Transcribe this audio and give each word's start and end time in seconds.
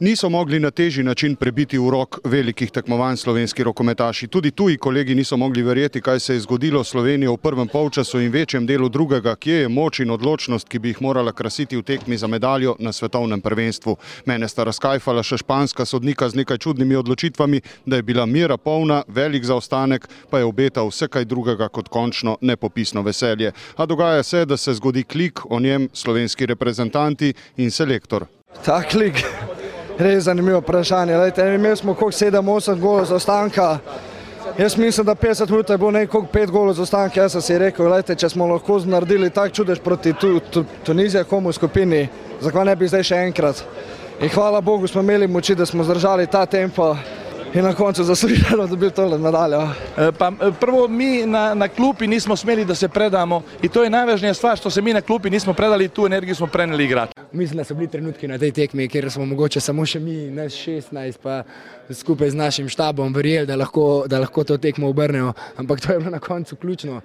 Niso 0.00 0.28
mogli 0.28 0.60
na 0.60 0.70
težji 0.70 1.02
način 1.04 1.34
prebiti 1.36 1.78
v 1.78 1.90
rok 1.90 2.18
velikih 2.24 2.70
tekmovanj 2.70 3.16
slovenski 3.16 3.64
rokometaši. 3.64 4.28
Tudi 4.28 4.50
tuji 4.50 4.78
kolegi 4.78 5.14
niso 5.14 5.36
mogli 5.36 5.62
verjeti, 5.62 6.00
kaj 6.00 6.20
se 6.20 6.34
je 6.34 6.40
zgodilo 6.40 6.84
Slovenijo 6.84 7.32
v 7.32 7.36
prvem 7.36 7.68
polčasu 7.68 8.20
in 8.20 8.32
večjem 8.32 8.66
delu 8.66 8.88
drugega, 8.88 9.36
kje 9.36 9.54
je 9.54 9.68
moč 9.68 10.00
in 10.00 10.10
odločnost, 10.10 10.68
ki 10.68 10.78
bi 10.78 10.88
jih 10.88 11.02
morala 11.02 11.32
krasiti 11.32 11.76
v 11.76 11.82
tekmi 11.82 12.16
za 12.16 12.26
medaljo 12.26 12.76
na 12.78 12.92
svetovnem 12.92 13.40
prvenstvu. 13.40 13.96
Mene 14.24 14.48
sta 14.48 14.64
razkajfala 14.64 15.22
še 15.22 15.36
španska 15.44 15.84
sodnika 15.84 16.28
z 16.28 16.40
nekaj 16.40 16.58
čudnimi 16.58 16.96
odločitvami, 16.96 17.60
da 17.86 17.96
je 17.96 18.02
bila 18.02 18.26
mira 18.26 18.56
polna, 18.56 19.02
velik 19.08 19.44
zaostanek, 19.44 20.08
pa 20.30 20.38
je 20.38 20.48
obetal 20.48 20.88
vse 20.88 21.12
kaj 21.12 21.28
drugega 21.28 21.68
kot 21.68 21.92
končno 21.92 22.38
nepopisno 22.40 23.02
veselje. 23.02 23.52
A 23.76 23.86
dogaja 23.86 24.22
se, 24.22 24.46
da 24.46 24.56
se 24.56 24.74
zgodi 24.74 25.04
klik 25.04 25.44
o 25.44 25.60
njem 25.60 25.90
slovenski 25.92 26.46
reprezentanti 26.46 27.34
in 27.56 27.70
selektor. 27.70 28.24
Ta 28.64 28.82
klik, 28.82 29.22
res 30.00 30.24
zanimivo 30.24 30.60
vprašanje. 30.60 31.16
Lejte, 31.16 31.54
imeli 31.54 31.76
smo 31.76 31.94
koliko 31.94 32.16
7-8 32.16 32.80
golov 32.80 33.04
za 33.04 33.14
ostanka. 33.14 33.78
Jaz 34.58 34.76
mislim, 34.76 35.06
da 35.06 35.14
50 35.14 35.50
minut 35.50 35.70
je 35.70 35.78
bilo 35.78 35.90
nekaj 35.90 36.20
5 36.32 36.50
golov 36.50 36.74
za 36.74 36.82
ostanka. 36.82 37.20
Jaz 37.20 37.32
sem 37.32 37.42
si 37.42 37.58
rekel, 37.58 37.88
lejte, 37.88 38.14
če 38.14 38.28
smo 38.28 38.46
lahko 38.46 38.80
naredili 38.84 39.30
tak 39.30 39.52
čudež 39.52 39.78
proti 39.84 40.12
tu, 40.12 40.40
tu, 40.40 40.64
Tuniziji, 40.84 41.24
komu 41.24 41.52
skupini, 41.52 42.08
zakaj 42.40 42.64
ne 42.64 42.76
bi 42.76 42.88
zdaj 42.88 43.02
še 43.02 43.22
enkrat. 43.28 43.64
In 44.20 44.28
hvala 44.28 44.60
Bogu 44.60 44.88
smo 44.88 45.00
imeli 45.00 45.26
moči, 45.26 45.54
da 45.54 45.66
smo 45.66 45.84
zdržali 45.84 46.26
ta 46.26 46.46
tempo 46.46 46.96
in 47.54 47.64
na 47.64 47.74
koncu 47.74 48.04
zasluženo 48.04 48.66
dobili 48.66 48.90
tole 48.90 49.18
medaljo. 49.18 49.68
E, 49.98 50.12
Pa 50.18 50.28
e, 50.28 50.50
prvo 50.60 50.88
mi 50.88 51.26
na, 51.26 51.54
na 51.54 51.68
klupi 51.68 52.06
nismo 52.06 52.36
smeli 52.36 52.64
da 52.64 52.74
se 52.74 52.88
predamo 52.88 53.42
i 53.62 53.68
to 53.68 53.84
je 53.84 53.90
najvažnija 53.90 54.34
stvar 54.34 54.56
što 54.56 54.70
se 54.70 54.82
mi 54.82 54.92
na 54.92 55.00
klupi 55.00 55.30
nismo 55.30 55.54
predali 55.54 55.84
i 55.84 55.88
tu 55.88 56.06
energiju 56.06 56.34
smo 56.34 56.46
preneli 56.46 56.84
igrati. 56.84 57.12
Mislim, 57.32 57.56
da 57.56 57.64
so 57.64 57.74
bili 57.74 57.88
trenutki 57.88 58.28
na 58.28 58.38
tej 58.38 58.52
tekmi, 58.52 58.88
kjer 58.88 59.10
smo 59.10 59.26
mogoče 59.26 59.60
samo 59.60 59.86
še 59.86 60.00
mi, 60.00 60.30
nas 60.30 60.52
16, 60.52 61.18
pa 61.22 61.42
skupaj 61.92 62.30
z 62.30 62.34
našim 62.34 62.68
štabom 62.68 63.14
verjeli, 63.14 63.46
da 63.46 63.56
lahko, 63.56 64.04
da 64.06 64.18
lahko 64.18 64.44
to 64.44 64.58
tekmo 64.58 64.88
obrnejo, 64.88 65.32
ampak 65.56 65.80
to 65.80 65.92
je 65.92 65.98
bilo 65.98 66.10
na 66.10 66.18
koncu 66.18 66.56
ključno. 66.56 67.00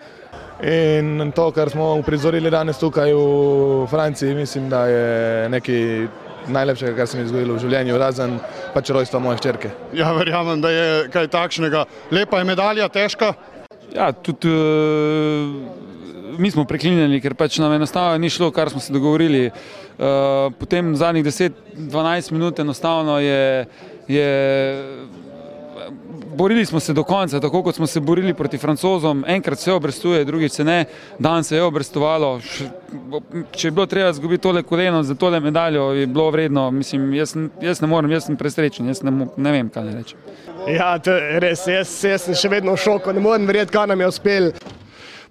In 0.64 1.32
to, 1.36 1.52
kar 1.52 1.70
smo 1.70 1.96
uprizorili 1.96 2.52
danes 2.52 2.78
tukaj 2.78 3.14
v 3.14 3.88
Franciji, 3.90 4.36
mislim, 4.36 4.70
da 4.70 4.86
je 4.88 5.50
nekaj 5.50 6.08
najlepšega, 6.48 6.96
kar 6.98 7.08
se 7.08 7.18
mi 7.18 7.24
je 7.24 7.32
zgodilo 7.32 7.56
v 7.56 7.64
življenju, 7.64 7.98
razen 7.98 8.38
pač 8.74 8.92
rojstva 8.94 9.20
moje 9.24 9.40
hčerke. 9.40 9.72
Ja, 9.98 10.12
verjamem, 10.18 10.62
da 10.62 10.72
je 10.74 10.86
kaj 11.14 11.30
takšnega. 11.34 11.86
Lepa 12.16 12.42
je 12.42 12.48
medalja, 12.48 12.90
težka. 12.92 13.34
Ja, 13.96 14.12
tudi 14.12 14.52
uh, 14.52 16.40
mi 16.40 16.52
smo 16.52 16.66
preklinjali, 16.68 17.22
ker 17.24 17.36
pač 17.38 17.60
nam 17.64 17.74
enostavno 17.76 18.18
ni 18.22 18.30
šlo, 18.34 18.52
kar 18.56 18.70
smo 18.74 18.84
se 18.84 18.94
dogovorili. 18.94 19.48
Uh, 19.96 20.52
potem 20.60 20.96
zadnjih 21.00 21.26
10-12 21.26 22.32
minut 22.36 22.60
enostavno 22.60 23.20
je, 23.24 23.66
je 24.12 24.32
borili 26.36 26.66
smo 26.66 26.80
se 26.80 26.94
do 26.94 27.04
konca, 27.04 27.40
tako 27.40 27.64
kot 27.64 27.76
smo 27.76 27.88
se 27.88 28.00
borili 28.00 28.34
proti 28.34 28.58
francozom. 28.58 29.24
Enkrat 29.28 29.60
se 29.60 29.74
obrestuje, 29.74 30.26
drugič 30.26 30.52
se 30.52 30.64
ne, 30.64 30.86
dan 31.20 31.44
se 31.44 31.56
je 31.56 31.64
obrestovalo. 31.64 32.40
Če 33.52 33.68
je 33.68 33.72
bilo 33.72 33.86
treba 33.86 34.14
zgubiti 34.14 34.44
tole 34.44 34.64
koleno 34.64 35.04
za 35.04 35.16
tole 35.16 35.40
medaljo, 35.40 35.92
je 35.92 36.08
bilo 36.08 36.30
vredno. 36.32 36.72
Mislim, 36.72 37.14
jaz, 37.14 37.36
jaz 37.62 37.82
ne 37.82 37.88
morem, 37.88 38.12
jaz 38.12 38.26
sem 38.26 38.38
presrečen, 38.38 38.88
jaz 38.88 39.04
ne, 39.04 39.28
ne 39.38 39.52
vem, 39.52 39.70
kaj 39.70 39.84
naj 39.84 39.96
rečem. 39.96 40.20
Ja, 40.68 40.96
res, 41.40 41.68
jaz, 41.68 41.92
jaz 42.04 42.26
sem 42.26 42.36
še 42.36 42.50
vedno 42.50 42.74
v 42.74 42.82
šoku, 42.82 43.14
ne 43.14 43.22
morem 43.22 43.46
verjeti, 43.48 43.74
kaj 43.76 43.88
nam 43.92 44.02
je 44.02 44.08
uspelo. 44.08 44.52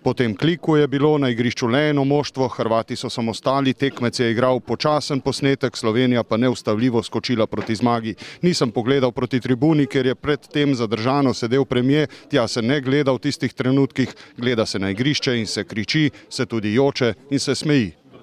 Po 0.05 0.12
tem 0.12 0.36
kliku 0.36 0.77
je 0.77 0.84
bilo 0.84 1.19
na 1.19 1.30
igrišču 1.33 1.66
le 1.66 1.78
eno 1.91 2.02
moštvo, 2.05 2.48
Hrvati 2.48 2.97
so 2.97 3.08
samostali, 3.10 3.72
tekmec 3.72 4.20
je 4.20 4.28
igral 4.30 4.60
počasen 4.60 5.20
posnetek, 5.20 5.77
Slovenija 5.77 6.22
pa 6.22 6.36
neustavljivo 6.36 7.02
skočila 7.02 7.47
proti 7.47 7.74
zmagi. 7.74 8.14
Nisem 8.42 8.70
pogledal 8.70 9.12
proti 9.16 9.41
tribuni, 9.41 9.86
ker 9.86 10.06
je 10.06 10.14
predtem 10.14 10.75
zadržano 10.75 11.34
sedel 11.34 11.64
premije, 11.64 12.06
tja 12.28 12.44
se 12.48 12.62
ne 12.62 12.80
gleda 12.80 13.16
v 13.16 13.25
tistih 13.25 13.52
trenutkih, 13.52 14.12
gleda 14.36 14.66
se 14.66 14.78
na 14.78 14.91
igrišče 14.91 15.38
in 15.41 15.47
se 15.47 15.64
kriči, 15.64 16.10
se 16.28 16.47
tudi 16.47 16.75
joče 16.75 17.14
in 17.31 17.41
se 17.41 17.54
smeji. 17.54 18.03